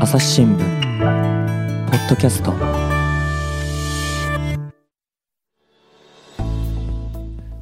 [0.00, 0.64] 朝日新聞ポ
[1.96, 2.54] ッドキャスト。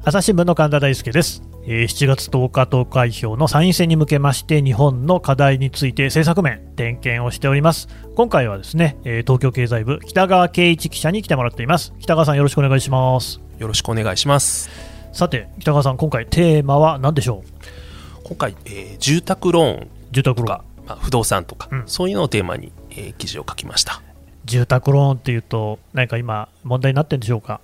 [0.05, 7.89] 朝日新聞の神田大輔です、えー7月10日投開票の参院選に向けまして日本の課題について政策面点検をしております。
[8.15, 11.93] 今回はですね、えー東京経済部北川圭一記者に来てもらっています。
[11.99, 13.41] 北川さんよろしくお願いします。
[13.59, 14.69] よろしくお願いします。
[15.11, 17.84] さて北川さん今回テーマは何でしょう？
[18.27, 20.57] 今回、えー住宅ローン住宅ローン。
[20.57, 21.83] とか、まあ、不動産とか、うん。
[21.85, 24.01] そういうのをテーマに、えー記事を書きました。
[24.45, 27.61] 住宅ローンっていうと何か今問題になってるんでしょうか？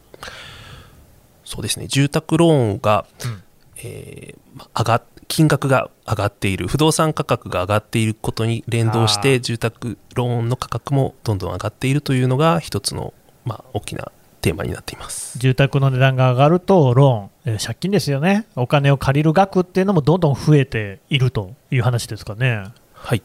[1.43, 3.43] そうですね、住宅ローンが、うん。
[3.77, 9.23] えーまあ上がっ金額が上がっている、不動産価格が上がっていることに連動しあー。
[9.23, 13.13] て、住宅ローンの価格もどんどん上がっているというのが、一つの、
[13.45, 15.37] まあ、大きなテーマになっています。
[15.39, 18.45] 住宅の値段が上がるとローン、えー借金ですよね。
[18.55, 22.63] お金を借りる額っていうのもどんどん増えているという話ですかね、
[22.93, 23.21] はい、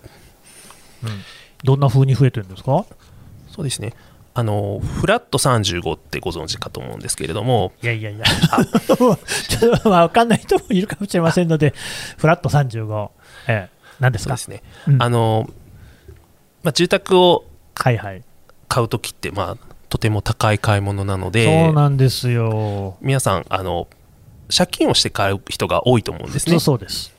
[1.02, 1.10] うん、
[1.64, 2.84] どんな風に増えてるんですか？
[3.50, 3.94] そうですね。
[4.34, 11.72] あのフラット35ってご存知かと思うんですけれども、いやいやいや、ちょっとまあ分かんない人もいるかもしれませんので、
[12.18, 13.10] フラット35、
[13.48, 14.36] ええ、何ですか？
[14.36, 15.02] そうですね、うん。
[15.02, 15.48] あの
[16.62, 18.22] まあ、住宅をはいはい、
[18.68, 23.88] 買うときって、まあ、とても高い買い物なのでそうなんですよ、皆さんあの
[24.54, 27.14] 借金をして買う人が多いと思うんです普ね通そうです。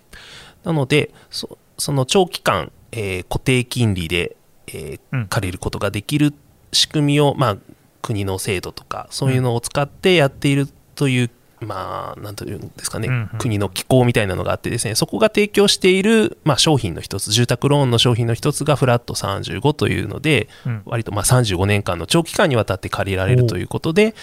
[0.64, 5.28] なのでそその長期間、えー固定金利で、えーうん。
[5.28, 6.36] 借りることができる
[6.72, 7.58] 仕組みを、まあ、
[8.03, 13.39] 国の制度とかそういうのを使ってやっているという、まあなんというんですかね、うんうん。
[13.39, 20.81] 国の機構みたいなのがあってですねそこが提供している、まあ、商品の一つ住宅ローンの商品の一つがフラット35というのでうん。
[20.85, 24.13] 割とまあ35年間の長期間にわたって借りられるということで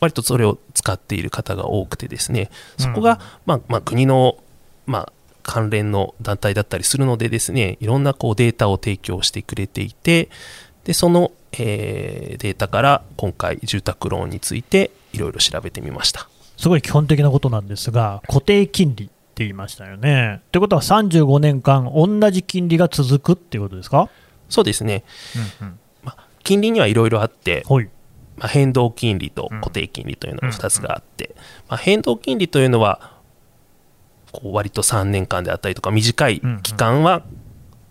[0.00, 4.38] 割とそれを使っている方が多くてですねそこが、まあまあ、国の、
[4.86, 10.28] まあ、関連の団体だったりするのでですねいろんなこうデータを提供してくれていて
[10.84, 16.28] でその、えーデータから今回住宅ローンについていろいろ調べてみました
[16.64, 19.12] すごい基本的なことなんですが、固定金利って
[19.44, 20.40] 言いましたよね。
[20.50, 24.08] ということは、35年間、同じ金利が続くっていうことですか、
[24.48, 25.04] そうですね。
[25.60, 25.78] うんうん、
[26.42, 27.90] 金利にはいろいろあって、はい、
[28.38, 29.60] まあ、変動金利とうん。
[29.60, 31.34] 固定金利というのが2つがあって、
[31.68, 33.12] まあ、変動金利というのは
[34.32, 37.24] こう割と3年間であったりとか短い期間は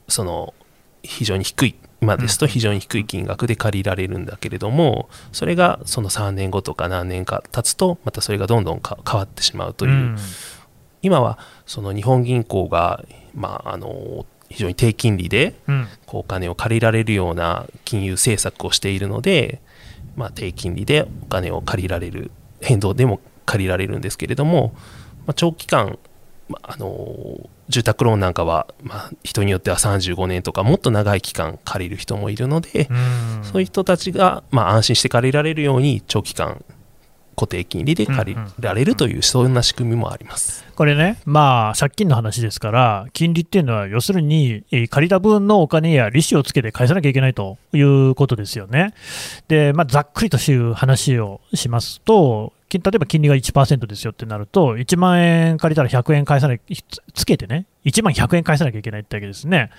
[0.07, 0.55] その
[1.03, 10.17] 非常に低い今ですと非常に低い金額で借りられるんだけれどもそれがその3年後とか何年か経つとまたそれがどんどんか変わってしまうという、うん。
[11.01, 15.87] 今はその日本銀行が、まあ、あの非常に低金利でうん。
[16.05, 19.61] こうお金を借りられるような金融政策をしているので、
[20.17, 22.31] まあ、低金利でお金を借りられる
[22.61, 24.73] 変動でも借りられるんですけれども、
[25.25, 25.97] まあ、長期間、
[26.49, 36.63] まああの住宅ローンなんかは、まあ、人によっては35年とかもっと長い期間借りる人もいるので、うんそういう人たちが、まあ、安心して借りられるように長期間
[37.35, 40.65] 固定金利で借りられるという、そんな仕組みもあります。
[40.75, 48.93] これね、まあ、借金の話ですから、金利っていうのは、要するに、えー借りた分のお金や利子をつけて返さなきゃいけないということですよね。
[49.47, 59.69] で、まあ、ざっくりという話をしますと、き例えば金利が1%ですよってなると、1万円借りたら100円返さなき、つけてね、1万100円返さなきゃいけないってわけですね。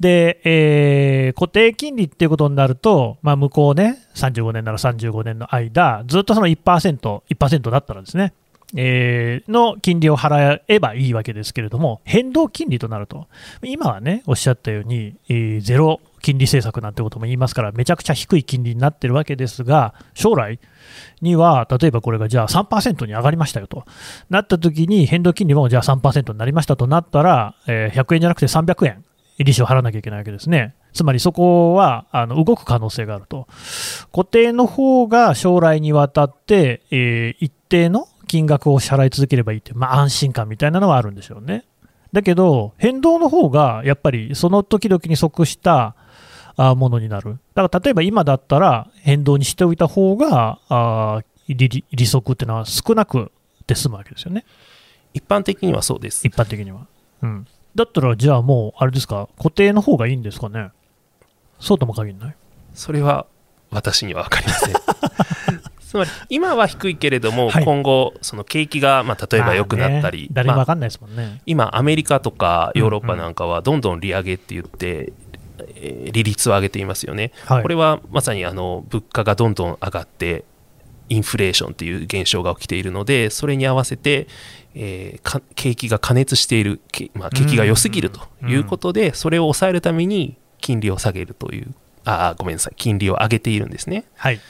[0.00, 8.32] で、えー固定金利っていうことになると、まあ、向こうね、35年なら35年の間、ずっとその1%、1%だったらですね、
[8.76, 13.26] えーの金利を払えばいいわけですけれども、変動金利となると、
[13.62, 20.58] 今はね、おっしゃったように、えーゼロ金利政策なんてことも言いますから、めちゃくちゃ低い金利になってるわけですが、将来
[21.20, 23.84] には、例えばこれがじゃあ3%に上がりましたよと
[24.30, 29.04] なったときに、変動金利もじゃあ3%になりましたとなったら、え100円じゃなくて300円、
[29.38, 30.74] 利子を払わなきゃいけないわけですね。
[30.94, 33.46] つまりそこはあの動く可能性があると。
[34.10, 41.64] 固定の方が将来にわたって、え一定の金額を支払い続ければいいっていう、まあ、安心感みたいなのはあるんでしょうね。
[42.14, 45.96] だけど、変動の方がやっぱりその時々に即した
[46.56, 47.38] ものになる。
[47.54, 53.30] だから例えば今だったら変動にしておいた方があ利利利息っていうのは少なく
[53.66, 54.44] て済むわけですよね。
[55.12, 56.26] 一般的にはそうです。
[56.26, 56.86] 一般的には。
[57.22, 57.46] うん。
[57.74, 60.70] だったらじゃあもう、あれですか、固定の方がいいんですかね。
[61.58, 62.36] そうとも限らない。
[62.74, 63.26] それは
[63.70, 64.74] 私には分かりません。
[65.80, 71.40] つまり今は低いけれども、はい今後その景気がまあ例えば良くなったり、まあね誰もまあわかんないですもんね。
[71.46, 75.23] 今アメリカとかヨーロッパなんかはどんどん利上げって言って、えー
[76.12, 77.62] 利率を上げていますよね、はい。
[77.62, 80.44] これはまさにあの物価がどんどん上がって
[81.08, 84.26] インフレーションっていう現象が起きているのでそれに合わせて、
[84.74, 91.74] えーか景気が過熱している、けまあ、景気が良すぎるということで、それを抑えるために金利を下げるという
[92.04, 94.04] ああごめんなさい金利を上げているんですね。
[94.16, 94.40] はい。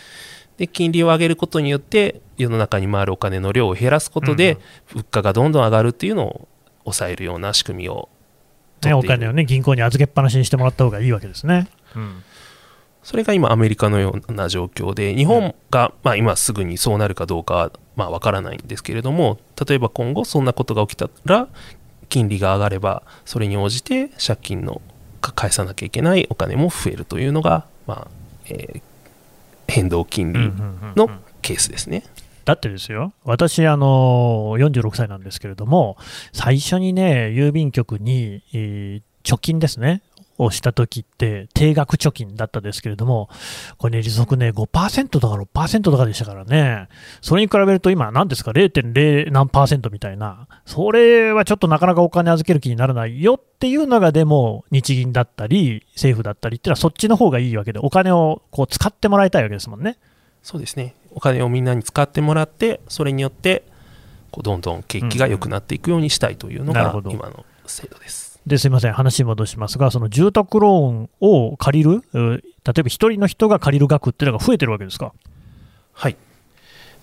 [0.56, 4.58] で金利を上げることによって世の中に回るお金の量を減らすことで、
[4.92, 6.48] 物価がどんどん上がるっていうのを
[6.84, 8.08] 抑えるような仕組みを
[8.84, 11.68] ね、お金をね、銀行に預けっぱなしにしてもらった方がいいわけですね。
[11.96, 12.22] うん。
[13.02, 19.38] それが今アメリカのような状況で日本が、まあ、今すぐにそうなるかどうかはまあ分からないんですけれども
[19.68, 21.48] 例えば今後そんなことが起きたら
[22.08, 24.80] 金利が上がればそれに応じて借金の
[25.20, 28.08] か返さなきゃいけないお金も増えるというのが、まあ
[28.46, 28.80] えー
[29.66, 30.50] 変動金利うんうん
[30.90, 31.10] うんの
[31.42, 32.04] ケースですね。
[32.44, 35.96] だってですよ、私、あの46歳なんですけれども、
[36.32, 40.02] 最初にね、郵便局に、えー貯金ですね、
[40.36, 43.28] をした時って、定額貯金だったですけれども、
[43.78, 46.88] これね、利息ね、5%とか6%とかでしたからね、
[47.20, 59.96] それに比べると今、何ですか、0.0何パーセントみたいな、それはちょっとなかなかお金預ける気にならないよっていうのが、でも、日銀だったり、政府だったりっていうのは、そっちの方がいいわけで、お金をこう使ってもらいたいわけですもんね。
[60.44, 63.64] そうですねお金をみんなに使ってもらってそれによって
[64.30, 68.38] こうどんどん景気が良くなっていくようにしたいというのが今の制度です。
[68.46, 72.42] ですいません、話戻しますが、その住宅ローンを借りる、う例
[72.80, 75.14] えば一人の人が借りる額っていうのが増えてるわけですか？
[75.94, 76.16] はい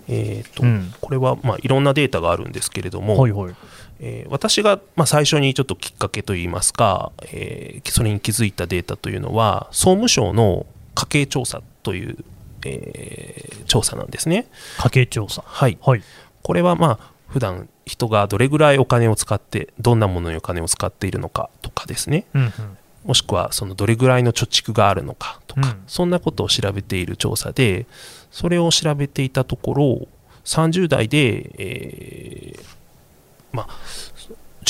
[0.07, 3.55] えーとうんこれはまあいろんなデータがあるんですけれども、ほいほい。
[4.01, 12.23] えー私がまあ最初にちょっときっかけといいますか、えーそれに気づいたデータというのは総務省の家計調査という、
[12.65, 14.47] えー調査なんですね。
[14.79, 15.43] 家計調査。
[15.45, 16.03] はい、はい。
[16.41, 22.51] これはまあ普段人がどれぐらいお金を使ってどんなものにお金を使っているのかとかですねうんうん。
[23.05, 27.85] もしくはそのどれぐらいの貯蓄があるのかとか、うんそんなことを調べている調査で
[28.29, 30.07] それを調べていたところ
[30.43, 32.65] 30代で、えー
[33.53, 33.67] まあ、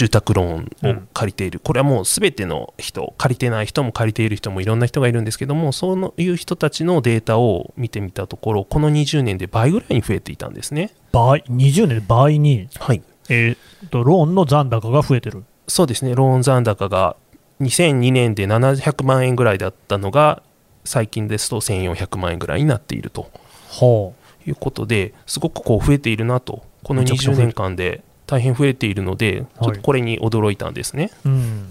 [0.01, 0.45] 住宅ロー
[0.87, 10.91] ンを借りている、これはもう全ての人借りてない人も借りている人もいろんな人がいるんですけどもそういう人たちのデータを見てみたところこの20年で倍ぐらいに増えていたんですね。
[11.11, 13.03] 倍、20年で倍に、はい。
[13.29, 15.43] えーと、ローンの残高が増えてる。
[15.67, 17.15] そうですね、ローン残高が
[17.61, 20.41] 2002年で700万円ぐらいだったのが、
[20.83, 23.29] 最近ですと1400万円ぐらいになっていると
[23.69, 24.15] ほ
[24.47, 31.11] いうことで、すごくこう増えているなと、この20めちゃくちゃ増える年間で大変増えているので、ちょっとこれに驚いたんですね。
[31.25, 31.29] う。
[31.29, 31.67] うん。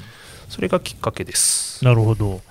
[0.50, 1.82] それがきっかけです。
[1.82, 2.42] なるほど。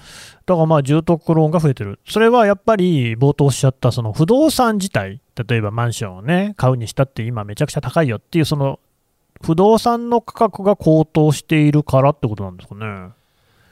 [0.47, 1.99] だからまあ住宅ローンが増えてる。
[2.09, 8.79] それはやっぱり冒頭おっしゃったその不動産自体、例えばマンションをね、買うにしたって今めちゃくちゃ高いよっていうその
[9.43, 13.11] 不動産の価格が高騰しているからってことなんですかね。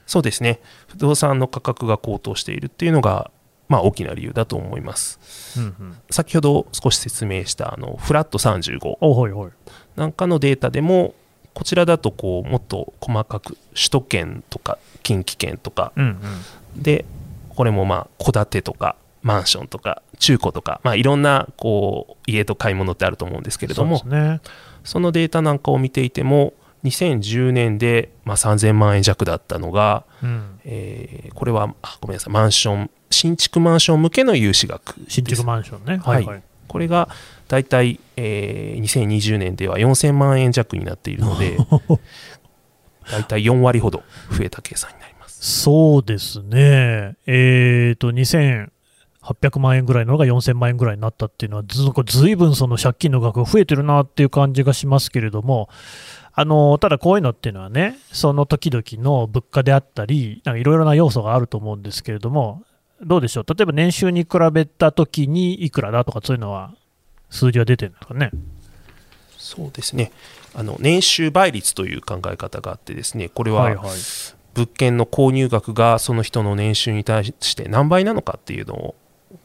[0.06, 3.32] そうですね、不動産の価格が高騰しているっていうのが、
[3.70, 5.60] まあ、大きな理由だと思います。
[5.60, 5.98] うんうん。
[6.12, 9.52] 先ほど少し説明したあのフラット35おほいほい。
[9.98, 11.14] なんかのデータでも
[11.54, 16.06] こちらだとこうもっと細かく首都圏とか近畿圏とかうん
[16.76, 16.82] うん。
[16.82, 17.04] で
[17.50, 24.40] これもまあ戸建てとかマンションとか中古とか、まあ、いろんなこう家と買い物ってあると思うんですけれどもそね。
[24.84, 26.54] そのデータなんかを見ていても
[26.84, 30.60] 2010年でまあ3000万円弱だったのが、うん。
[30.64, 35.98] えーこれはあごめんなさいマンション新築マンション向けの融資額新築マンションね。
[36.04, 36.44] はいはい。
[36.68, 37.10] これが
[37.48, 41.58] 大体、えー2020年では4000万円弱になっているので
[43.12, 47.16] 大体4割ほど増えた計算になりますそうですね。
[47.26, 51.84] えっ、と、2800万円ぐらいのが4000万円ぐらいになったっていうのは、ず
[52.20, 55.70] ずいぶんその借金の額が増えてるなっていう感じがしますけれども、
[56.34, 62.64] あのただこういうのっていうのはね、その時々の物価であったり、いろいろな要素があると思うんですけれども、
[63.02, 66.74] どうでしょう、例えば年収に比べた時にいくらだとか、そういうのは
[67.30, 68.32] 数字は出てるんですかね。
[69.38, 70.12] そうですね
[70.56, 73.88] あの年収倍率という考え方があってですねこれははいはい。
[74.54, 78.96] 物件の購入額がその人の年収に対して何倍なのかっていうのを、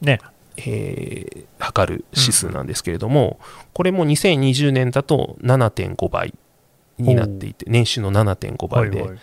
[0.01, 0.19] ね。
[0.57, 3.39] えー測る指数なんですけれども、
[3.73, 6.33] これも2020年だと7.5倍
[6.99, 9.19] になっていて年収の7.5倍で、はいはい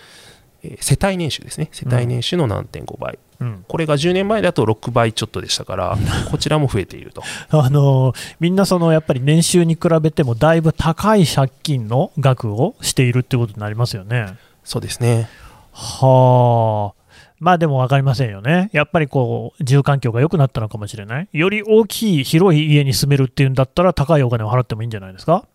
[0.63, 5.97] えー世帯年収ですね世帯年収の7.5倍、うん、これが10年前だと6倍ちょっとでしたから
[6.31, 14.35] こちらも増えていると あのみんなそのやっぱり年収に比べてもだいぶ高い借金の額をしているってことになりますよね。
[14.65, 15.29] そうですね
[15.73, 17.01] はあ。
[17.39, 18.69] まあでも分かりませんよね。
[18.73, 21.29] やっぱりこう、住環境が良くなったのかもしれない。
[21.33, 25.47] より大きい、広い家に住めるっていうんだったら、高いお金を払ってもいいんじゃないですか？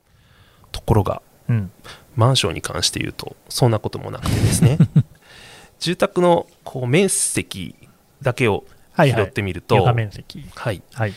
[0.71, 1.71] ところがうん。
[2.15, 4.77] マンションに関して言うとそんなこともなくてですね
[5.79, 7.75] 住宅のこう面積
[8.21, 8.63] だけを。
[8.97, 10.45] 拾ってみると、床面積。
[10.55, 11.13] はい、はい。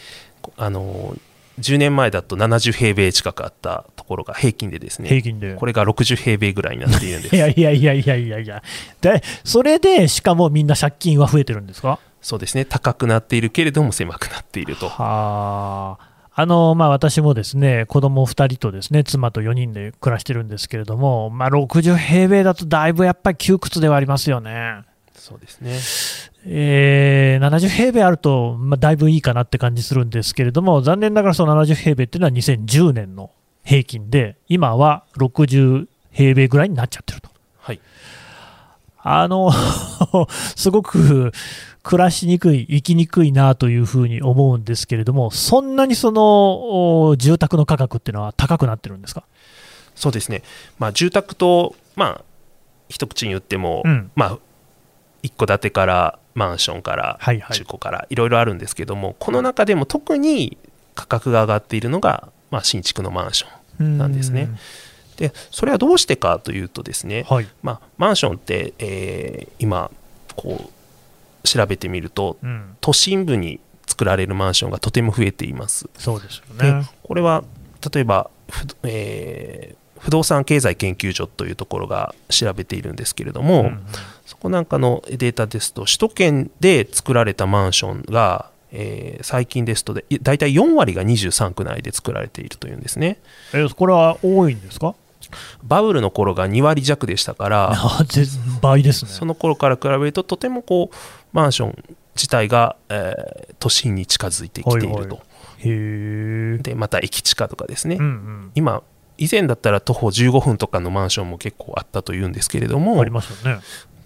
[0.57, 1.15] あの
[1.61, 5.55] 10年前だと70平米近くあったところが平均でですね平均で。
[5.55, 8.63] これが60平米ぐらいになっているんです いやいやいやいやいやいや。
[9.01, 12.01] で、それでしかもみんな借金は増えてるんですか？
[12.21, 16.08] そうですね高くなっているけれども狭くなっているとはあ。
[16.41, 24.85] あのまあ、私もですね子供2人とですね妻と4人で暮らしてるんですけれども、まあ、60平米だとだいぶやっぱり窮屈ではありますよね。
[25.17, 25.81] そうですね
[26.47, 33.33] えー、70平米あると、まあ、だいぶいいかなって感じするんですけれども、残念ながらその70平米っていうのは2010年の
[33.65, 37.31] 平均で、今は60平米ぐらいになっちゃってると。
[37.59, 37.81] はい
[39.01, 39.51] あの
[40.55, 41.33] すごく
[41.89, 49.25] 暮らしにくい、生きにくいなというふうに思うんですけれども、そんなにそのお住宅の価格っていうのは高くなってるんですか、
[49.95, 50.43] そうですね、
[50.79, 52.25] まあ、住宅と、まあ、
[52.91, 54.11] 一口に言っても、うん。
[54.15, 54.39] まあ、
[55.23, 60.59] 一戸建てからマンションから中古からいろいろあるんですけども、この中でも特に
[60.95, 64.51] 価格が上がっているのが、まあ、新築のマンションなんですね。
[65.17, 69.91] でそれはどうしてかというとですね、はい、まあ、マンションって、えー今
[70.37, 70.78] こう
[71.49, 75.89] 調べてみるとうん、都心部に作られるマンションがとても増えています。
[75.99, 76.89] そうですよでね。
[77.03, 77.43] これは
[77.93, 83.81] 例えば、ふえー不動産経済研究所というところが調べているんですけれども、うんうん
[84.27, 93.19] そこなんかのデータですと首都圏で作られたマンションが、えー最近ですとでい大体4割が23区内で作られているというんですね
[93.55, 94.95] えこれは多いんですか？
[95.65, 97.75] バブルの頃が2割弱でしたから
[98.63, 99.11] 倍ですね。
[99.11, 100.97] その頃から比べるととてもこう
[101.39, 105.19] マンション自体が、えー都心に近づいてきていると、はいはへ
[105.65, 106.59] え。
[106.59, 108.83] でまた駅地下とかですね、うん今
[109.17, 113.61] 以前だったら徒歩15分とかのマンションも結構あったというんですけれどうん、もありますよね。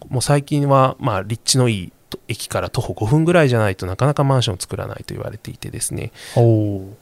[0.09, 6.97] もう最近はまあ立地のいいと駅から徒歩5分ぐらいじゃないとなかなかマンションを作らないと言われていてですねおお。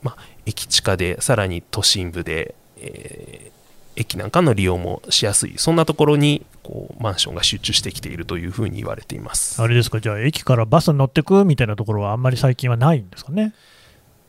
[0.46, 3.59] 駅地下でさらに都心部で、えー
[4.00, 5.54] 駅なんかの利用もしやすい。
[5.58, 9.60] そんなところにこうマンションが集中してきているというふうに言われています。
[9.60, 13.54] あれですか、じゃあ、駅からバスに乗ってくみたいなところはあんまり最近はないんですかね？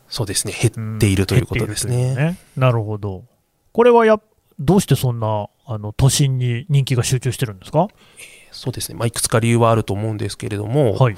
[0.08, 0.52] そうですね。
[0.52, 2.38] 減っているということですね,、うね。
[2.56, 3.24] なるほど。
[3.72, 4.20] これはや
[4.58, 7.88] どうしてそんなあの都心に人気が集中してるんですか？
[8.50, 11.16] そうですね、まあ、いくつか理由はあると思うんですけれども、はい。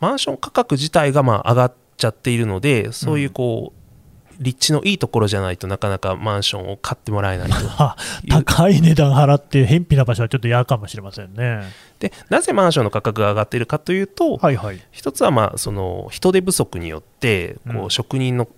[0.00, 3.80] マンション価格自体がまあ上がっちゃっているのでそういうこう、
[4.38, 7.96] 立地のいいところじゃないとなかなかマンションを買ってもらえないと あ
[8.28, 11.62] 高い値段払って、偏僻な場所はちょっと嫌かもしれませんね。
[11.98, 14.80] でなぜマンションの価格が上がっているかというと、はいはい。
[14.90, 18.48] 一つはまあその人手不足によってこう職人の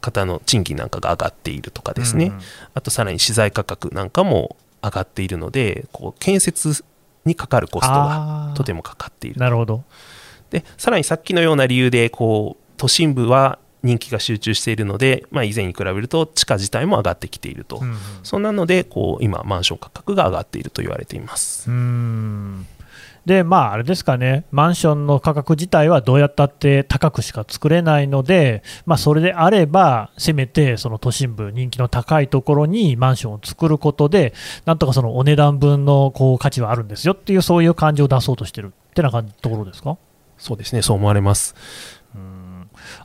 [0.00, 2.40] 方の賃金なんかが上がっているとかですね、うんうん
[2.74, 6.84] あとさらに資材価格なんかも上がっているのでこう建設
[7.24, 9.84] にかかるコストがとてもかかっているなるほど。
[10.50, 17.96] でさらにさっきのような理由でこう都心部は人気が集中しているので、まあ、以前に比べると地価自体も上がってきていると、うんうん。
[18.22, 21.70] そんなのでこう今マンション価格が上がっていると言われています。
[21.70, 22.66] うーん。
[23.24, 34.34] で、まあ、あれですかね、マンションの価格自体はどうやったって高くしか作れないので、まあ、それであれば、せめてその都心部、人気の高いところにマンションを作ることで、
[34.64, 38.72] なんとかそのお値段分のこう価値はあるんですよっていう、そういう感じを出そうとしてる。
[38.90, 39.96] ってな感じところですか？
[40.36, 40.82] そうですね。
[40.82, 41.54] そう思われます。
[41.54, 41.91] うん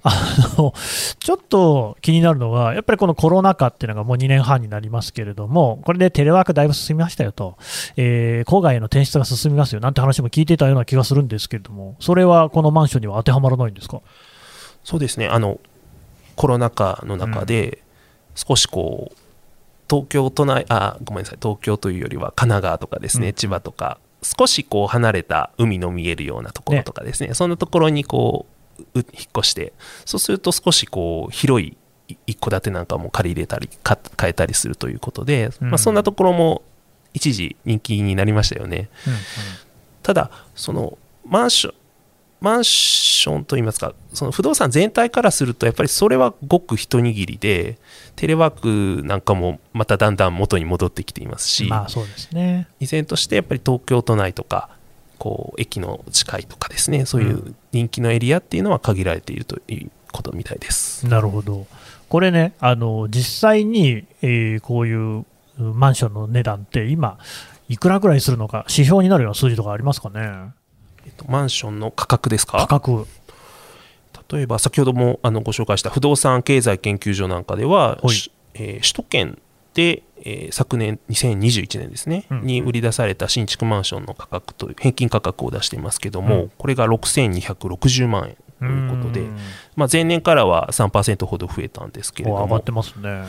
[0.09, 0.73] あの
[1.19, 7.57] ちょっと気になるのが、やっぱりこのコロナ禍っていうのがもう2年半になりますけれども、これでテレワークだいぶ進みましたよと、
[7.95, 9.81] えー郊外への転出が進みますよ。
[9.81, 14.01] なんて話も聞いてたような気がするんですけれども、それはこのマンションには当てはまらないんですか？
[14.83, 15.27] そうですね。
[15.27, 15.59] あの
[16.35, 17.83] コロナ禍の中で
[18.35, 19.17] 少しこう
[19.89, 21.39] 東京都内あごめんなさい。
[21.41, 23.33] 東京というよりは神奈川とかですね、うん。
[23.33, 27.33] 千葉とか少しこう離れた海の見えるようなところとかですね。
[27.33, 28.56] そんなところにこうう
[28.95, 29.05] 引っ
[29.37, 29.73] 越して
[30.05, 31.77] そうすると少しこう広い
[32.25, 36.61] 一戸建てなんかも借り入れたりか買えたりするということで、うんまあ、そんなところも
[37.13, 38.89] 一時人気になりましたよね。
[40.03, 41.73] ただそのマンション
[42.39, 47.79] マンションといいますかその不動産全体からするとやっぱりそれはごく一握りで
[48.15, 52.67] テレワークなんかもまただんだん元に戻ってきていますし、まあそうですね。
[52.79, 54.69] 依然としてやっぱり東京都内とか
[55.17, 61.07] こう駅の近いとかですねそういう人気のエリアっていうのは限られているということみたいです。
[61.07, 61.67] なるほど。
[62.09, 65.25] これね、あの実際に、えーこういう
[65.59, 67.17] うんマンションの値段って今、
[67.67, 70.53] いくらぐらいするのか、指標になるような数字とかありますかね、
[71.05, 72.59] えっと、マンションの価格ですか？
[72.59, 73.05] 価格。
[74.31, 79.37] 例えば先ほどもあのご紹介した不動産経済研究所なんかでは、はいしえー首都圏
[79.73, 86.51] で、えー昨年2021年ですね、うんに売り出された新築マンションの価格という平均価格を出していますけども、うん。
[86.57, 89.37] これが6260万円いうことでうん。
[89.75, 93.23] まあ、前年からは3%ほど増えたんですけれどもお上がってますね。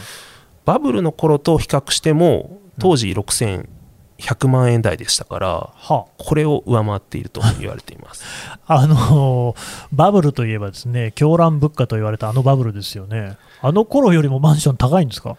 [0.65, 6.07] バブルの頃と比較しても当時6100万円台でしたからは。
[6.19, 8.25] これを上回っていると言われています。
[8.67, 9.55] あの
[9.93, 13.37] バブルといえばですね狂乱物価と言われたあのバブルですよね。
[13.63, 15.37] あの頃よりもマンション高いんですか？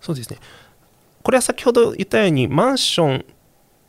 [0.00, 0.38] そうですね
[1.26, 3.24] これは先ほど言ったようにマンション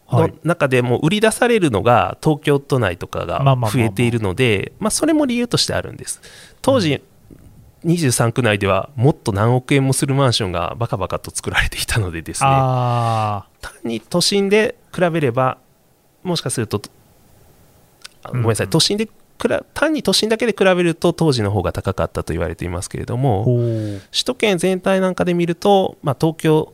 [0.09, 0.33] のはい。
[0.43, 6.19] 中でも売り出されるのが東京都内とかが増えているので、まあ、それも理由としてあるんです。
[6.63, 7.03] 当時、
[7.85, 12.49] 23区内ではもっと何億円もするマンションがバカバカと作られていたのでですね。
[12.49, 15.59] あ単に都心で比べれば
[16.23, 16.81] もしかすると
[18.23, 26.73] あごめんなさい、うん都心でくら単に都心だけで比べると当時の方が高かったと言われていますけれどあ、も首都圏全体なんかで見ると、まあ、東京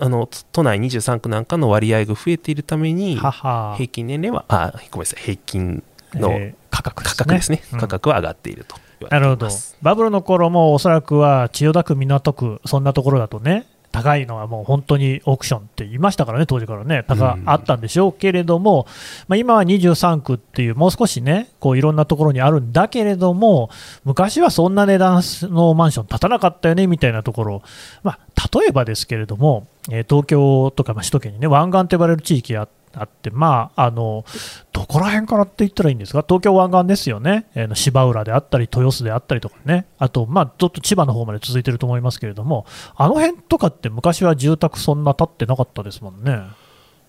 [0.00, 5.82] あの都都内23区なんかの割合が増えているために平均年齢はあごめんなさい平均
[6.14, 7.16] のえー価格ですね。
[7.16, 7.80] 価格ですね、うん。
[7.80, 8.76] 価格は上がっていると
[9.08, 9.48] なるほど。
[9.82, 17.42] バブルの頃もおそらくは千代田区、港区、そんなところだとね、高いのはもう本当にオークションって言いましたからね、当時からね、高うん。
[17.48, 18.86] あったんでしょうけれども、
[19.26, 23.70] まあ、今は23区っていう、もう少しね、こういろんなところにあるんだけれども、
[24.04, 27.62] 昔はそんな値段のマンション建たなかったよねみたいなところ、
[28.02, 28.18] まあ、
[28.52, 34.24] 例えばですけれども、えー東京とかまあ首都圏にね、湾岸と呼ばれる地域がああって、まあ、あの
[34.72, 42.66] どこら辺からって言ったらいいんですか、東京湾岸ですよね、えー芝浦であったり、豊洲であったりとかね、あと、まあ、ちょっと千葉の方まで続いてると思いますけれども、
[42.96, 46.40] あの辺とかって昔は住宅そんな建ってなかったですもんね。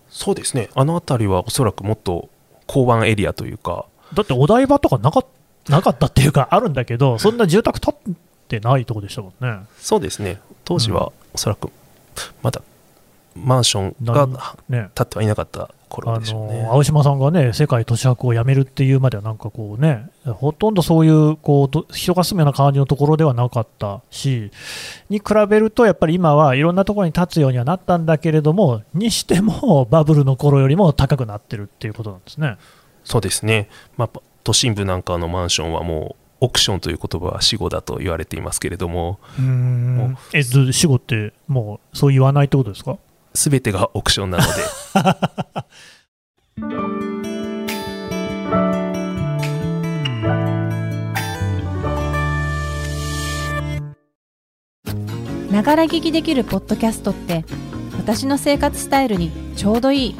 [0.10, 0.70] そうですね。
[0.76, 2.30] あの辺りはおそらくもっと
[2.68, 3.86] 港湾エリアというか。
[4.14, 5.24] だってお台場とかなか
[5.70, 8.16] なかったっていうか、あるんだけど、そんな住宅建っ
[8.60, 9.62] てないとこでしたもんね。
[9.80, 10.40] そうですね。
[10.66, 11.72] 当時はおそらく
[12.42, 12.62] まだ
[13.36, 14.28] マンションが
[14.68, 16.64] 建ってはいなかった頃あでしょうね。
[16.64, 24.52] の青島さんがね、世界都市博をやめるっていうまでは、なんかこうね、ほとんどそういうこうど人が住むような感じのところではなかったし、
[25.10, 32.58] に比べると、やっぱり今はいろんなところに建つようにはなったんだけれども、にしてもバブルの頃よりも高くなってるっていうことなんですね。
[33.04, 40.18] そうですね、まあ、都心部なんかのマンションはもうオークションという言葉は死語だと言われていますけれどもうん。
[40.34, 42.98] え、ど死後って、もうそう言わないってことですか？
[43.34, 44.50] 全てがオークションなので。
[55.52, 57.44] ながら聞きできるポッドキャストって
[57.98, 60.16] 私の生活スタイルにちょうどいい。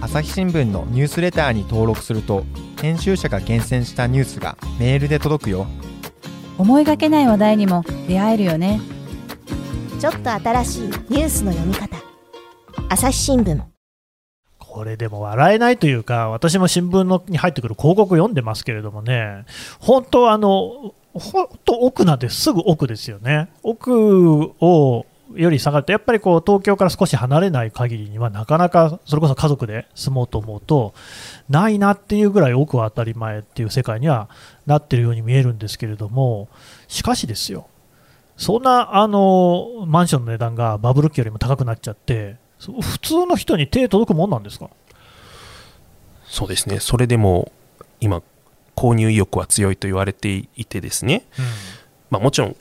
[0.00, 2.44] 朝日新聞のニュースレターに登録すると
[2.84, 5.66] 編集者が厳選したニュースがメールで届くよ。
[6.58, 8.78] 思いがけない話題にも出会えるよね。
[9.98, 11.96] ちょっと新しいニュースの読み方。
[12.90, 13.58] 朝日新聞。
[14.58, 19.46] これでも笑えないというか、私も新聞のに入ってくる広告読んでますけれどもね、
[19.80, 30.94] 本当、あの本当、奥なんてすぐ奥ですよね、奥をより下がると、やっぱりこう東京から少し離れない限りには、なかなかそれこそ家族で住もうと思うと、
[31.48, 34.28] ないなっていうぐらい奥は当たり前っていう世界には
[34.66, 36.48] なってるように見えるんですけれども、
[36.88, 37.68] しかしですよ、
[38.36, 44.70] そんなあのマンションの値段がバブル期よりも高くなっちゃって、普通の人に手届くもんなんですか？
[46.26, 46.80] そうですね。
[46.80, 47.52] それでも
[48.00, 48.22] 今
[48.74, 51.24] 購入意欲は強いと言われていてですね、
[52.10, 52.58] まあ、もちろんこ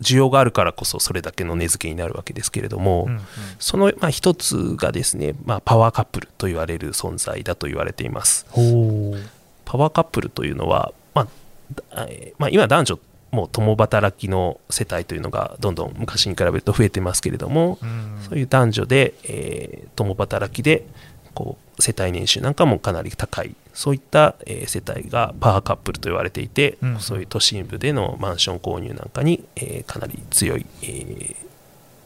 [0.00, 3.20] 需要があるからこそそれだけの値付けになるわけですけれども、うんうん。
[3.58, 8.46] そのまあ一つがですね、まあ、パワーカップルと言われる存在だと言われています。
[9.64, 12.06] パワーカップルというのは、まあ
[12.38, 12.98] まあ、今男女
[13.32, 18.18] もう共働きの世帯というのがどんどん昔に比べると増えてますけれども、うん。
[18.28, 20.84] そういう男女で、えー共働きで
[21.34, 31.36] こう世帯年収なんかもかなり高いそういった、えー世帯がパワーカップルと言われていて、うんそういう都心部でのマンション購入なんかに、えーかなり強い、えー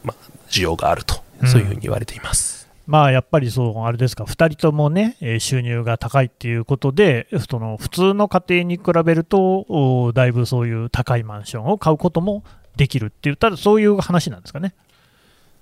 [0.02, 2.66] まあ、需要があると、うんそういうふうに言われています。
[2.86, 12.44] まあやっぱりそう、あれですか、2人ともね、えー収入が高いっていうことで、その普通の家庭に比べると、おだいぶそういう高いマンションを買うことも
[12.76, 14.74] できるって言ったら、そういう話なんですかね。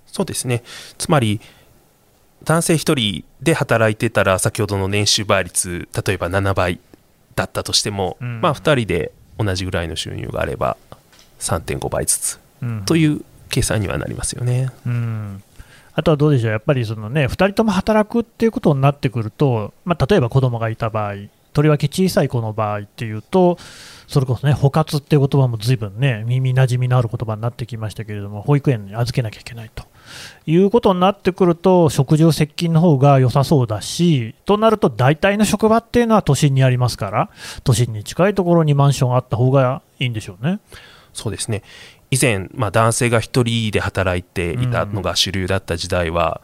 [0.06, 0.62] そうですね
[0.96, 1.40] つまり
[2.46, 6.80] 男性1人で働いてたら先ほどの年収倍率例えば7倍
[7.34, 10.76] だったとしても、うんまあ、2人で同じぐらいの収入があれば
[11.40, 14.70] 3.5倍ずつうんという計算にはなりますよね。
[14.86, 15.42] うん
[15.98, 21.14] あとはどうでしょう、やっぱりその、ね、2人とも働くっていうことになってくると、まあ、例えば子供がいた場合、
[21.54, 23.56] とりわけ小さい子の場合っていうと、
[24.06, 29.84] それこそね、補活っていう言葉もずいぶんね、耳なじみのある言葉になってきましたけれども、保育園に預けなきゃいけないと。
[30.46, 37.30] いうことになってくると、食住接近の方が良さそうだし、となると、大体の職場っていうのは都心にありますから、
[37.64, 40.60] 都心に近いところにマンションあった方がいいんでしょうね。
[41.12, 41.62] そうですね。
[42.10, 46.40] 以前、まあ、男性が一人で働いていたのが主流だった時代は、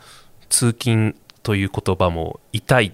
[0.49, 2.93] 通勤という言葉も痛い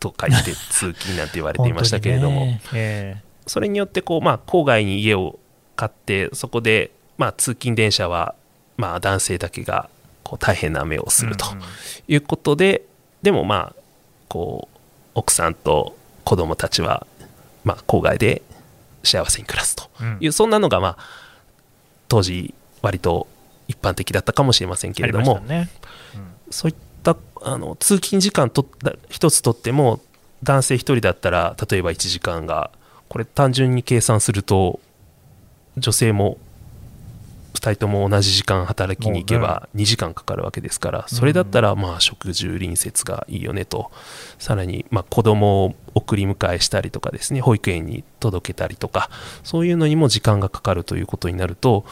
[0.00, 2.60] と書いて 通勤なんて言われていましたけれども、ね。
[2.72, 3.16] え。
[3.46, 5.38] それによってこう、まあ、郊外に家を
[5.76, 8.34] 買ってそこで、まあ、通勤電車は、
[8.82, 9.88] まあ、男性だけが
[10.24, 11.62] こう大変な目をするとうんうん。
[12.08, 12.82] いうことで、
[13.22, 13.82] でもまあ
[14.28, 14.78] こう
[15.14, 17.06] 奥さんと子供たちは、
[17.62, 18.42] まあ、郊外で
[19.04, 20.16] 幸せに暮らすとうん。
[20.20, 20.96] いう、そんなのが、まあ、
[22.08, 23.28] 当時割と
[23.68, 25.70] 一般的だったかもしれませんけれども、ありましたね。
[26.50, 28.66] そういったあの通勤時間と
[29.08, 30.00] 一つとっても
[30.42, 32.70] 男性1人だったら例えば1時間が
[33.08, 34.80] これ単純に計算すると
[35.78, 36.51] 女性も2
[37.70, 43.90] 人とも同じ時間働きに行けば2時間かかるわけですからそれだったらまあ食住隣接がいいよねと
[44.38, 49.10] さらにまあ子供を送り迎えしたりとかですね保育園に届けたりとか
[49.44, 51.84] そういうのにも時間がかかるということになると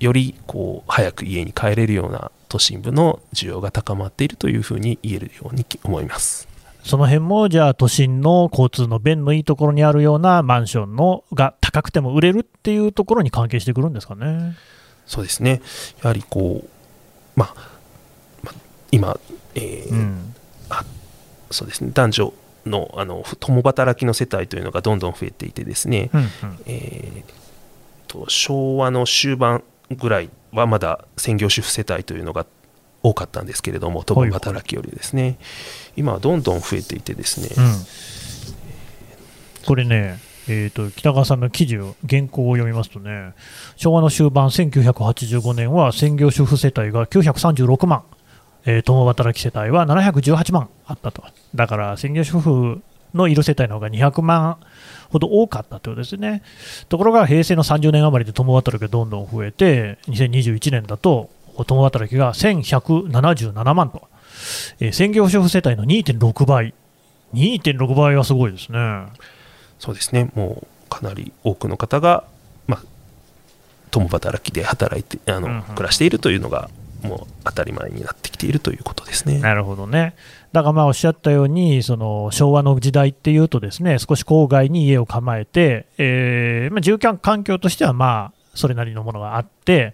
[0.00, 6.48] よりこう早く家に帰れるような都心部の需要が高まっているというふうに言えるように思います。
[6.84, 14.54] その辺も、じゃあ、都心の交通の便のいいところにあるようなマンションのが高くても売れるっていうところに関係してくるんですかね。
[15.06, 15.60] そうですね。
[16.02, 16.68] やはりこう、
[17.36, 17.70] まあ
[18.42, 18.54] まあ
[18.90, 19.18] 今、
[19.54, 20.34] えーうん。
[21.50, 21.90] そうですね。
[21.94, 22.34] 男女
[22.66, 26.28] のあの共働きの世帯というのがどんどん増えていてですね、うんうん。
[26.66, 27.32] えー
[28.08, 32.46] と昭和の終盤ぐらいはまだ専業主婦世帯というのが
[33.02, 35.38] 多かったんですけれども共働きよりですね、
[35.96, 37.74] 今はどんどん増えていてですね、うん。
[39.66, 43.32] これね、えー、と北川さんの記事を、原稿を読みますとね、
[43.76, 48.04] 昭和の終盤、1985年は専業主婦世帯が936万、
[48.66, 51.22] えー共働き世帯は718万あったと、
[51.54, 52.82] だから専業主婦
[53.14, 54.58] のいる世帯の方が200万
[55.10, 56.42] ほど多かったということですね。
[56.88, 61.30] ところが平成の30年余りで共働きがどんどん増えて、2021年だと
[61.66, 64.08] 共働きが1177万と、
[64.80, 66.74] えー専業主婦世帯の2.6倍、
[67.32, 68.78] 2.6倍はすごいですね。
[69.84, 72.24] そうですねもうかなり多くの方が、
[72.66, 72.82] まあ、
[73.90, 76.70] 共働きで働いてあの、うんうん暮らしているというのが
[77.02, 79.38] もう当たり前になってきているということですね。
[79.40, 80.14] なるほどね。
[80.52, 89.92] だからまあおっしゃったように、その昭和の時代っていうと、ですね少し郊外に家を構えて、えーまあ、住居環境としてはまあそれなりのものがあって、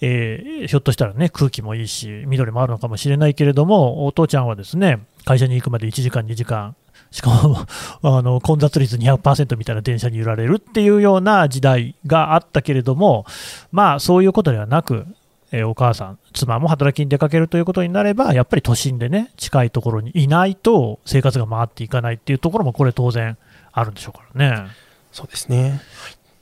[0.00, 6.74] えーひょっとしたらね空気もいいし、緑もあるのかもしれないけれども、お父ちゃんはですね会社に行くまで1時間、2時間、
[7.10, 7.66] しかも
[8.02, 13.24] あの混雑率200%みたいな電車に揺られるっていうような時代があったけれども、
[13.72, 15.06] まあそういうことではなく、
[15.50, 23.38] えーお母さん、妻も働きに出かけるということになれば、やっぱり都心でね、近いところにいないと生活が回っていかないっていうところも、これ当然
[23.72, 24.70] あるんでしょうからね。
[25.12, 25.80] そうですね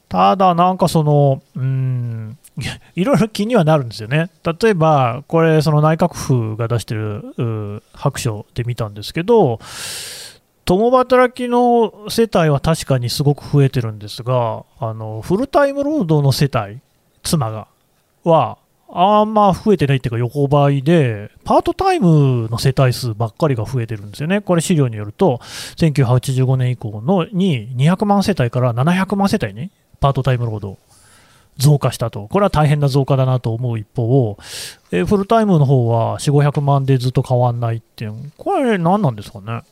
[0.08, 2.38] ただ、なんかその、うーん、
[2.94, 4.30] いろいろ気にはなるんですよね。
[4.60, 9.58] 例えば、これ、その内閣府が出してる白書で見たんですけど、
[10.66, 16.80] 共働きの世帯は確かにすごく増えてるんですが、あのフルタイム労働の世帯、
[17.22, 17.68] 妻が、
[18.24, 24.40] は、あんま増えてないっていうか横ばいで、パートタイムの世帯数ばっかりが増えてるんですよね。
[24.40, 25.38] これ資料によると、
[25.76, 30.80] 1985年以降のに200万世帯から700万世帯にパートタイム労働
[31.58, 32.26] 増加したと。
[32.26, 34.36] これは大変な増加だなと思う一方、
[34.90, 39.62] えフルタイムの方は4、500万でずっと変わんないっていう、これ何なんですかね？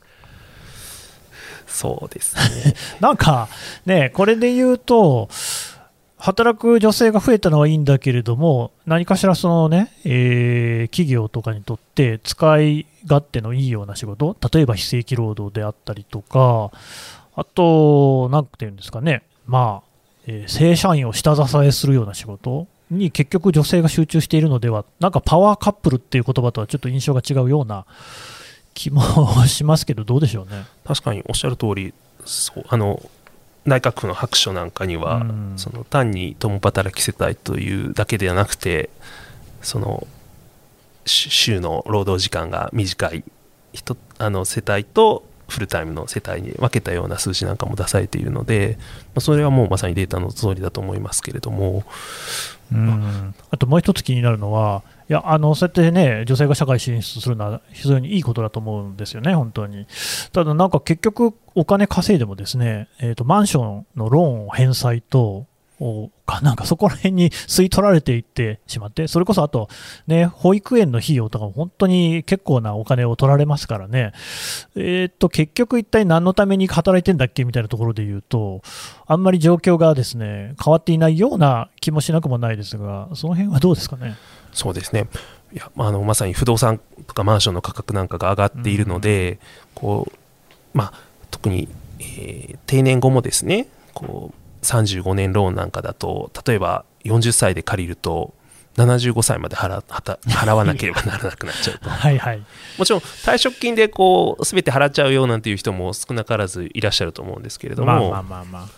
[1.67, 2.75] そうですね。
[3.01, 3.49] なんか
[3.87, 5.29] ね、これで言うと、
[6.25, 16.71] 働く女性が増えたのはいいんだけれども、何かしらそのね、えー企業とかにとって使い勝手のいいような仕事、例えば非正規労働であったりとか、
[17.37, 19.89] あと、なんていうんですかね、まあ、
[20.27, 27.85] えー正社員を下支えするような仕事に結局女性が集中しているのでは、なんかパワーカップルっていう言葉とはちょっと印象が違うような
[28.75, 29.03] 気も
[29.47, 30.67] しますけど、どうでしょうね。
[30.85, 33.01] 確かにおっしゃる通りそうあの
[33.65, 38.91] 内閣府の白書なんかには、うんその単に共働き世帯というだけではなくて
[39.63, 40.07] その
[41.07, 43.25] し週の労働時間が短い
[43.73, 48.85] 人あの世帯とフルタイムの世帯に分けたような数字なんかも出されているので、ま
[49.17, 51.85] あそれはもうまさにデータの通りだと思いますけれども、
[52.73, 59.87] うんあともう一つ気になるのは、いやあのそうやってね、女性が社会進出するのは非常にいいことだと思うんですよね、本当に。
[60.33, 65.47] ただ、なんか結局、お金稼いでもですね、えーと、マンションのローンを返済と、
[66.27, 69.69] か、なんかそこら辺に吸い取られていってしまって、それこそあと、
[70.07, 74.13] ね、保育園の費用とかも本当に結構なお金を取られますからね、
[74.77, 78.63] えー、っと結局、一体何のために働いてんだっけみたいなところで言うと、
[79.07, 84.15] あんまり状況がですね変わっていないような気もしなくもないですが、その辺はどうですかね？
[84.53, 85.09] そうですね。
[85.53, 89.39] いや、まあ、あのまさに不動産とかマンションの価格なんかが上がっているので、うん、
[89.75, 90.19] こう
[90.77, 90.93] まあ、
[91.31, 91.69] 特に、
[92.01, 98.35] えー、定年後もですねこう35年ローンなんかだと例えば40歳で借りると
[98.77, 101.89] 75歳まで払払わなければならなくなっちゃうと。
[101.91, 102.43] はい、はい、
[102.77, 108.69] もちろん退職金でこう全て払っちゃうよなんていう人も少なからずいらっしゃると思うんですけれども、まあまあまあ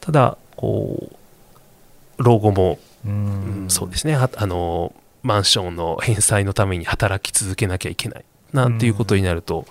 [0.00, 4.14] ただこう老後もうん、そうですね。
[4.14, 9.66] あのマンションの返済のために働き続けなきゃいけないなんていうことになると、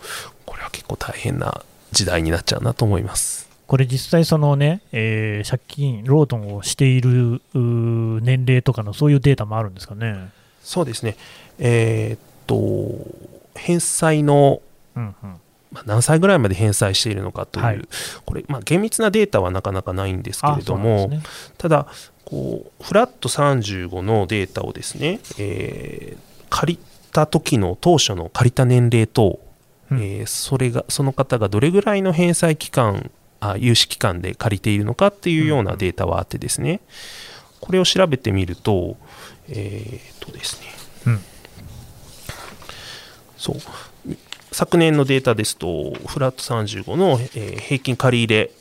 [0.46, 3.50] これは結構大変な時代になっちゃうなと思います。
[3.74, 10.30] これ実際そのね、えー、借金、ロードンをしている年齢とかのそういうデータもあるんですかね。
[10.62, 11.18] そうですね。
[11.58, 13.04] えー、っと、
[13.56, 14.62] 返済の、
[14.96, 15.16] うんうん
[15.72, 17.82] まあ、何歳ぐらいまで返済しているのかという、はい、
[18.28, 21.24] これ、まあ、厳密なデータはなかなかないんですけれども、ね、
[21.58, 21.88] ただ
[22.26, 26.80] こう、フラット35のデータをですね、えー、借り
[27.12, 29.40] た時の当初の借りた年齢と、
[29.90, 33.10] うん、えー、それがその方がどれぐらいの返済期間
[33.52, 36.82] あ融資期間で借りているのかっていうようなデータはあってですね、
[37.60, 38.98] これを調べてみると、
[39.50, 40.68] えー、とですね、
[41.08, 41.20] うん、
[43.38, 43.56] そう、
[44.52, 48.52] 昨年のデータですと、フラット35の、えー、平均借入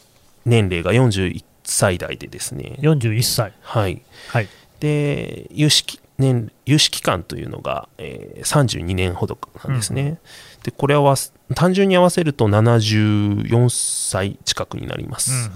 [0.44, 3.52] 年齢が41歳代でですね、41歳。
[3.60, 4.02] はい。
[4.28, 4.48] はい、
[4.80, 10.02] で、融資年融資期間というのが、えー、32年ほどなんですね。
[10.02, 11.16] うん、でこれは
[11.54, 15.50] 単純に合わせると74歳近くになります。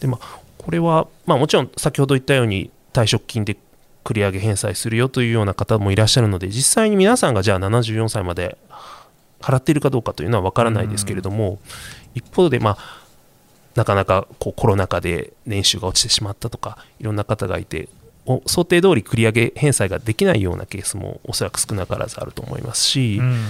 [0.00, 3.56] でまあ、これは、まあ、もちろん先ほど言ったように退職金で
[4.04, 8.58] 繰り上げ返済するよというような方もいらっしゃるので実際に皆さんがじゃあ74歳まで
[9.40, 11.58] 払っているかどうかというのは分からないですけれども、
[12.14, 13.02] 一方で、まあ、
[13.74, 17.88] なかなかこうコロナ禍で年収が落ちてしまったとかいろんな方がいて
[18.46, 23.44] 想定通り繰り上げ返済ができないようなケースもおそらく少なからずあると思いますし、うん、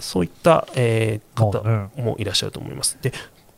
[0.00, 1.62] そういった、えー、方
[2.02, 2.98] もいらっしゃると思います。
[3.00, 3.12] で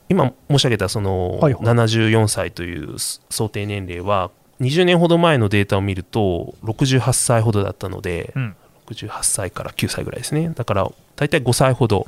[0.09, 8.57] 今申し上げたその74歳という想定年齢は20年ほど前のデータを見ると68歳ほどだったので、うん、
[8.89, 10.51] 68歳から9歳ぐらいですね。
[10.55, 12.07] だから大体5歳ほど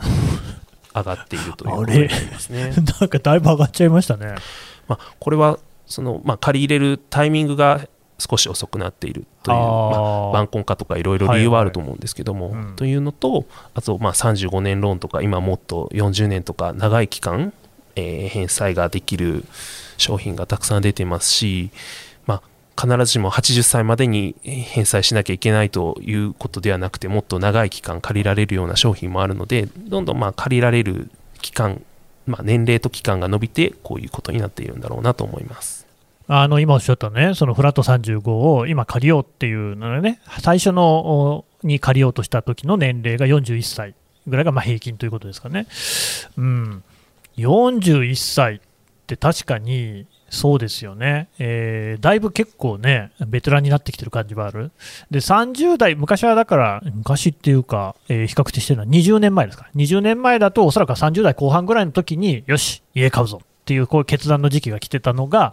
[0.95, 2.73] 上がっているということになりますね。
[3.01, 4.35] なんかだいぶ上がっちゃいましたね、
[4.87, 7.81] まあ、これはその、まあ、借り入れるタイミングが
[8.19, 17.53] 少し遅くなっているというまあ、晩婚化とかいろいろ理由はあると思うんですけども、はいはいうん、というのとあとまあ35年ローンとか今もっと40年とか長い期間、
[17.95, 19.45] えー、返済ができる
[19.97, 21.71] 商品がたくさん出てますし、
[22.27, 22.43] ま
[22.77, 31.83] あ、必ずしも80歳までに返済しなきゃいけないということではなくてもっと長い期間借りられるような商品もあるのでどんどんまあ借りられる期間、
[32.27, 35.88] まあ、年齢と期間が伸びてこういうことになっているんだろうなと思います。
[36.31, 43.95] あの今おっしゃったね、そのフラット35を今借りようっていうのね、最初のに借りようとした時の年齢が41歳
[44.27, 45.67] ぐらいがま平均ということですかね。
[46.37, 46.85] うん、
[47.39, 48.61] 41歳っ
[49.07, 54.71] て確かにそうですよね、えー、だいぶ結構ね、ベテランになってきてる感じはある。
[55.11, 59.65] で、30代、昔はだから、昔っていうか、えー、比較的してるのは20年前ですか。
[59.65, 63.41] ら、20年前だとおそらく30代後半ぐらいの時に、よし、家買うぞ。
[63.69, 65.53] っていうこう決断の時期が来てたのが、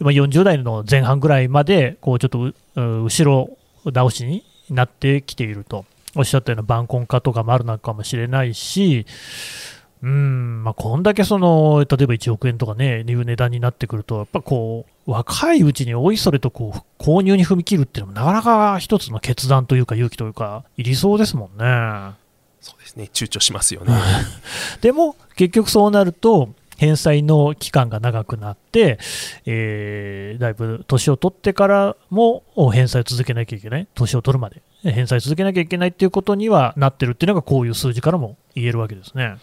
[0.00, 3.50] 40代の前半ぐらいまでこうちょっと後ろ
[3.84, 5.84] 倒しになってきていると
[6.16, 9.04] おっしゃったような晩婚化とかもあるのかもしれないし、
[10.02, 22.14] うんまあ、こんだけその例えば1億円とかね、いう値段になってくると、やっぱこう若いうちにおいそれとこう購入に踏み切るっていうのも、なかなか一つの決断というか、勇気というか、いりそうですもんね。
[22.60, 23.94] そうですね、躊躇しますよね。
[24.80, 28.98] でも、結局そうなると、返済の期間が長くなって、
[29.44, 39.36] えー、だいぶ年を取ってからも返済を続けなきゃいけない、年を取るまで返済続けなきゃいけないっていうことにはなってるっていうのが、こういう数字からも言えるわけですね。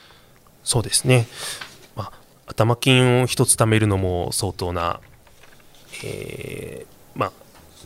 [0.64, 1.28] そうですね、
[1.96, 2.12] まあ、
[2.48, 5.00] 頭金を1つ貯めるのも相当な、
[6.04, 7.32] えーまあ、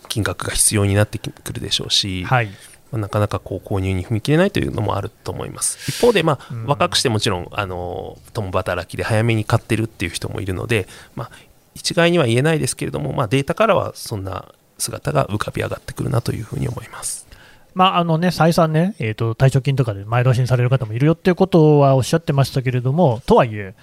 [0.07, 2.49] 金額が必要になってくるでしょうし、はい、
[2.91, 5.91] まあ、なかなかこう購入に踏み切れないというのもあると思います。
[5.91, 11.31] 一方で、まあ、若くしてもちろんあの共働きで早めに買ってるっていう人もいるので、まあ、
[11.75, 17.27] 一概には言えないですけれども、まあ、データからはそんな姿が浮かび上がってくるなというふうに思います。
[17.73, 23.75] まああのね、再三ね、えーと、退職金とかで前倒しにされる方もいるよっていうことはおっしゃってましたけれども、とはいえ、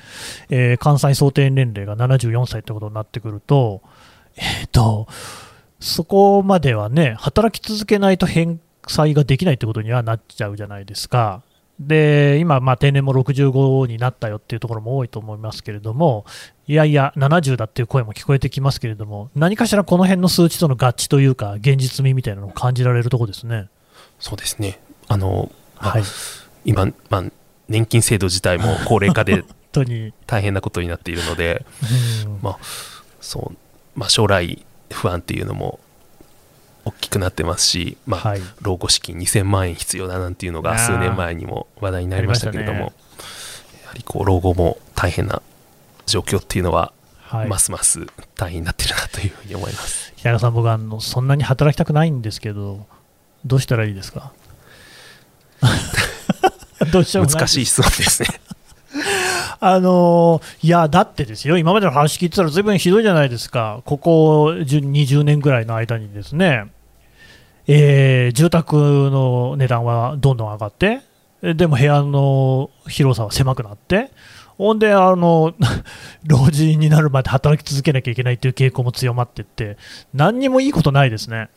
[0.50, 3.80] えー、関西想定年齢が74歳ってことになってくると、
[4.36, 5.08] えっ、と、
[5.80, 8.58] そこまではね、働き続けないと返
[8.92, 11.42] 済ができないってことにはなっちゃうじゃないですか。
[11.80, 16.24] で今、まあ、定年も65になったよっていうところも多いと思いますけれども、
[16.66, 23.68] いやいや、70だっていう声も聞こえてきますけれども、何かしらこの辺の数値との合致というか、現実味みたいなのを感じられるところですね。
[24.18, 26.02] そうですねあの、まあはい、
[26.64, 27.24] 今、まあ、
[27.68, 31.64] 年金制度自体も高齢化で 本当に、大変なことになっているので、
[32.26, 32.58] うんまあ
[33.20, 33.56] そう
[33.98, 35.78] まあ、将来不安っていうのも
[36.88, 42.92] 大きくなってますし、まあはい、老後資金2000万円必要だなんていうのが数年前にも話題になりましたけれども、ありま
[43.82, 45.42] やはりこう老後も大変な
[46.06, 50.12] 状況っていうのは、はい、ますます大変になってるなというふうに思います。
[50.16, 52.86] 平野さん、僕あの、そんなに働きたくないんですけど、
[53.44, 54.32] どうしたらいいですか？
[56.92, 58.28] どうしよう難しい質問ですね。
[59.60, 66.70] あのーいや、だってですよ、今までの話聞いてたら、ずいぶんひどいじゃないですか、ここ10 20年ぐらいの間にですね、
[67.68, 71.02] えー住宅の値段はどんどん上がって、
[71.42, 74.10] えでも部屋の広さは狭くなって、
[74.56, 75.54] ほんで、あの
[76.26, 79.76] 老人になるまで働き続けなきゃいけないという傾向も強まっていって、
[80.14, 81.50] 何にもいいことないですね。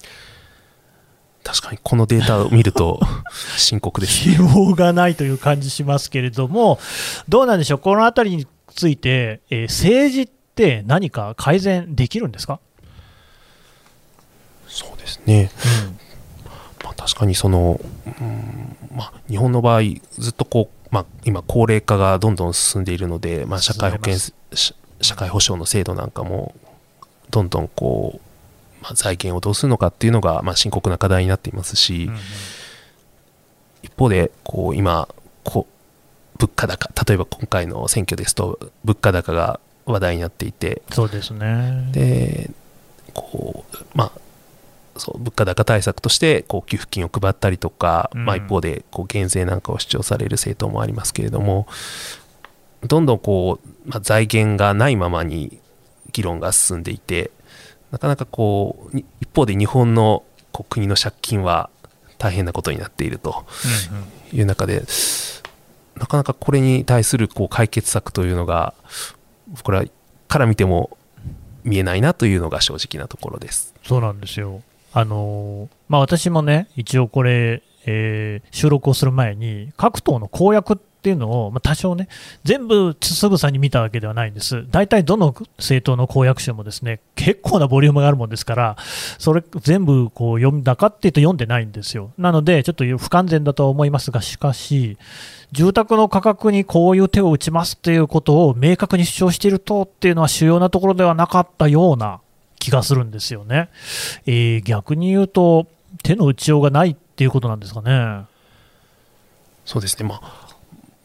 [1.43, 2.99] 確かにこのデータを見ると
[3.57, 4.29] 深刻です。
[4.29, 6.77] 希望がないという感じしますけれども、
[7.27, 12.59] どうなんでしょう、このあたりについて、えー政治って何か改善できるんですか、
[14.71, 15.51] そうですね、
[16.83, 19.81] まあ、確かにその、うんまあ、日本の場合
[20.17, 26.55] ずっとこう、まあ、今高齢化がどんどん進んでいるので、まあ、社会保険進社社会保障の制度なんかも
[27.31, 32.09] どんどんこう、まあ、財源をどうするのかっていうのが、まあ、深刻な課題になっていますし、
[33.81, 35.07] 一方でこう今
[35.43, 41.89] こう物価高例えば今回の選挙ですと物価高が話題になっていてそうですね。
[41.91, 42.51] で
[43.13, 44.20] こうまあ
[45.01, 51.67] そう物価高対策としてこう給付金を配ったりとか、うんまあ、一方でこう減税なんかを主張される政党もありますけれども
[52.83, 55.59] どんどんこう、まあ、財源がないままに
[56.11, 57.31] 議論が進んでいて
[57.89, 61.71] なかなかこうに一方で日本のこう国の借金は
[62.19, 63.43] 大変なことになっていると
[64.31, 64.83] いう中で
[65.95, 68.75] なかなかこれに対するこう解決策というのが
[69.63, 69.85] これは
[70.27, 70.95] から見ても
[71.63, 73.73] 見えないなというのが正直なところです。
[73.83, 74.61] そうなんですよ。
[74.93, 82.07] あのーまあ、私もね、一応これ、えー収録をする前に、各党の公約っていうのを、まあ、多少ね、
[82.43, 84.67] 全部つぶさに見たわけではないんです。
[84.69, 88.77] 大体どの政党の公約集もですね、結構なボリュームがあるもんですから、
[89.17, 92.11] それ全部こう読んだかっていうと読んでないんですよ。
[92.19, 94.97] なので、ちょっと不完全だとは思いますが、しかし、
[95.51, 102.21] 住宅の価格にこういう手を打ちますっていうことを明確に主張している党っていうのは主要なところではなかったような
[102.61, 103.69] 気がするんですよね。
[104.25, 105.67] えー逆に言うと、
[106.03, 108.25] 手の打ちようがないっていうことなんですかね。
[109.65, 110.57] そうですね、まあ、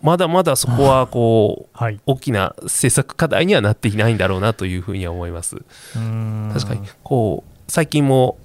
[0.02, 1.98] まだまだそこは こうはい。
[2.06, 5.56] 大きな政策課題にはなっていないんだろうなというふうには思います。
[5.94, 8.38] 確確かにこう最近も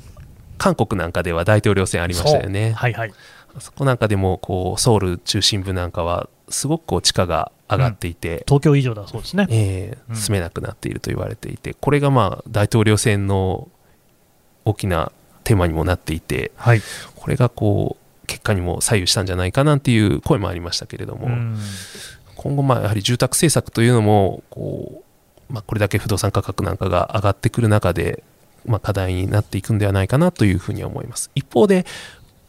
[0.58, 2.72] 韓国なんかでは大統領選ありましたよね。
[2.72, 3.14] はいはい。
[3.60, 9.48] そこなんかでもこうソウル中心部なんかはすごくこう地価が上がっていて、東京以上だそうですね。
[9.50, 13.70] えーうん住めなくなっていると言われていてこれがまあ大統領選の
[14.66, 15.12] 大きな
[15.44, 16.82] テーマにもなっていてはい。
[17.16, 21.58] これがこう結果にも左右したんじゃないかなんていう声もありましたけれども、うん
[22.36, 25.04] 今後まあやはり住宅政策というのもこ
[25.50, 28.24] う、まあ、これだけ不動産価格なんかが上がってくる中で、
[28.66, 31.86] まあ、課題になっていくんではないかなというふうには思います一方で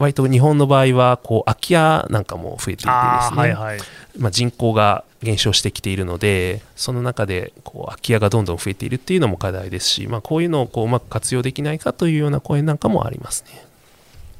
[0.02, 3.78] 割と日本の場合はこう空き家なんかも増えていてですね、はいはい。
[4.18, 13.64] まあ、人口が減少してきているのでその中でこう空き家がどんどん増えているっていうのも課題ですし、まあ、こういうのをこううまく活用できないかというような声なんかもありますね。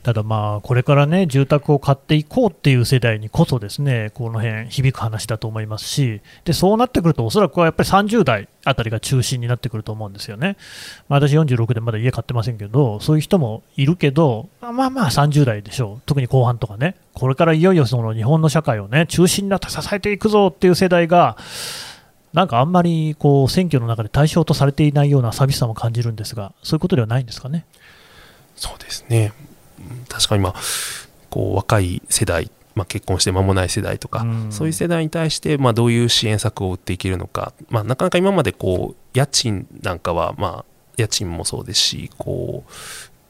[0.03, 10.57] ただまあ、これからね、住宅を買っていこうっていう世代にこそですね、この辺響く話だと思いますし、で、そうなってくると、おそらくはやっぱり30代あたりが中心になってくると思うんですよね。
[11.09, 16.03] まあ、私46でまだ家買ってませんけど、そういう人もいるけど、まあまあ30代でしょう。
[16.05, 16.97] 特に後半とかね。
[17.15, 21.37] これからいよいよその日本の社会をね、中心になって支えていくぞっていう世代が、
[22.33, 27.67] なんかあんまりこう選挙の中で対象とされていないような寂しさも感じるんですが、そういうことではないんですかね。
[28.57, 29.33] そうですね
[30.09, 30.55] 確かにまあ
[31.31, 34.53] こう若い世代、まあ、結婚して間もない世代とか、うん。
[34.53, 42.71] そういう世代に対してまあどういう支援策を打っていけるのか、まあ、なかなか今までこう家賃なんかはまあ家賃もそうですしこう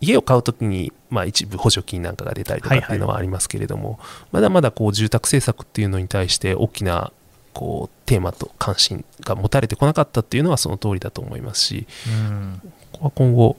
[0.01, 4.01] 家を買うときに、まあ、一部補助金なんかが出たりとかっていうのはありますけれども、
[4.33, 7.13] まだまだこう住宅政策っていうのに対して大きな
[7.53, 12.61] こうテーマと関心が持たれてこなかったっていうのはその通りだと思いますしうん。
[12.93, 13.57] ここは今後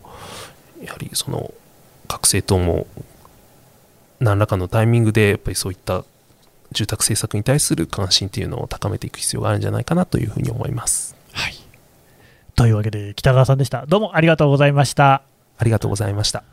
[0.84, 1.54] やはりその
[2.08, 2.88] 各政党も
[4.20, 6.06] 何らかのタイミングでやっぱりそういった
[6.72, 11.56] 住宅政策に対する関心っていうのを高めていく必要があるんじゃないかなというふうに思いますはい。
[12.56, 13.86] というわけで、北川さんでした。
[13.88, 15.24] どうもありがとうございました。
[15.58, 16.44] ありがとうございました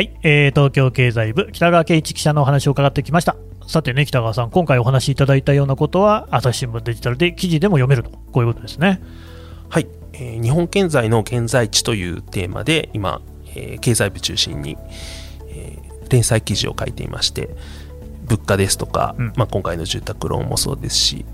[0.00, 3.36] はい、えー東京経済部、北川圭一記者のお話を伺ってきました。
[3.66, 9.02] さてね、北川さん、今回お話しいただいたようなことは、朝日新聞デジタルで記事でも読めると、こういうことですね。
[9.68, 13.20] はい、えー日本経済の現在地というテーマで今、
[13.54, 14.78] えー経済部中心に、
[15.50, 17.50] えー連載記事を書いていまして
[18.24, 21.26] 物価ですとか、うんまあ、今回の住宅ローンもそうですし、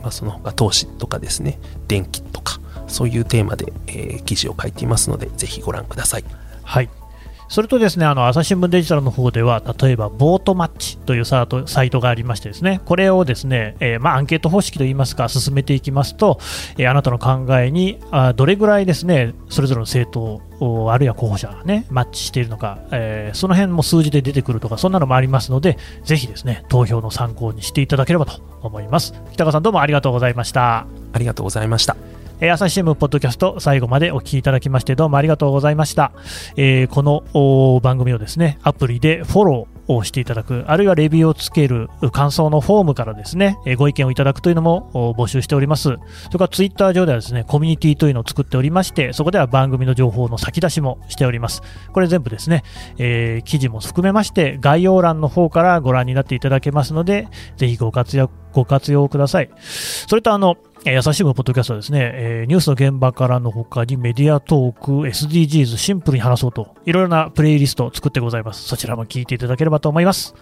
[0.00, 1.58] まあ、その他投資とかですね
[1.88, 2.58] 電気とか
[2.88, 6.24] そういうテーマで、えー記事を書いていますのでぜひご覧ください
[6.62, 6.88] はい。
[7.48, 16.38] それとですね、あの朝日新聞デジタルの方では、例えばボートマッチというサイトサイトがありましてですね、これをですね、えーまあ、アンケート方式といいますか、進めていきますと、
[16.78, 29.14] えーあなたの考えにあどれぐらいですね、それぞれの政党、あるいは候補者がね、マッチしているのか、えーその辺も数字で出てくるとか、そんなのもありますので、ぜひですね、投票の参考にしていただければと思います。
[29.32, 30.86] 北川さん、どうもありがとうございました。
[31.12, 36.12] ありがとうございましたえー朝日新聞ポッドキャスト最後までお聞きいただきましてどうもありがとうございました、
[36.56, 45.82] えーこの番組をですねアプリでフォローをしていただくあるいはレビューをつける感想のフォームからですね、えーご意見をいただくというのも募集しております。
[45.82, 45.98] それ
[46.38, 51.62] からツイッター上ではですねコミュニティというのを作っておりましてそこでは番組の情報の先出しもしております。
[51.92, 52.64] これ全部ですね、
[52.98, 59.50] えー記事も含めまして概要欄の方からご覧になっていただけますのでぜひご活躍ご活用ください。
[60.06, 60.56] それとあの
[60.86, 68.64] えー朝日新聞ポッドキャストはですね、えーニュースの現場からの他にメディアトーク、SDGs、シンプルに話そうと、いろいろなプレイリストを作ってございます。
[68.64, 70.34] そちらも聞いていただければと思います。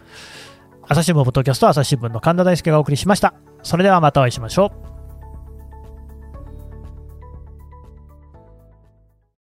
[0.88, 3.34] 朝日新聞ポッドキャストは朝日新聞の神田大輔がお送りしました。
[3.62, 4.91] それではまたお会いしましょう。